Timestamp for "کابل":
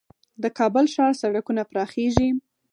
0.57-0.85